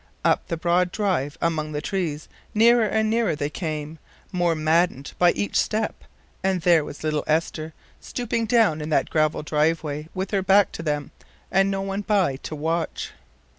Up 0.25 0.47
the 0.47 0.57
broad 0.57 0.91
drive 0.91 1.37
among 1.43 1.73
the 1.73 1.79
trees, 1.81 2.27
nearer 2.55 2.87
and 2.87 3.07
nearer 3.07 3.35
they 3.35 3.51
came, 3.51 3.99
more 4.31 4.55
maddened 4.55 5.13
by 5.19 5.31
each 5.33 5.55
step, 5.55 6.05
and 6.43 6.61
there 6.61 6.83
was 6.83 7.03
little 7.03 7.23
Esther, 7.27 7.75
stooping 7.99 8.47
down 8.47 8.81
in 8.81 8.89
that 8.89 9.11
gravel 9.11 9.43
drive 9.43 9.83
way 9.83 10.07
with 10.15 10.31
her 10.31 10.41
back 10.41 10.71
to 10.71 10.81
them, 10.81 11.11
and 11.51 11.69
no 11.69 11.83
one 11.83 12.01
by 12.01 12.37
to 12.37 12.55
watch 12.55 13.11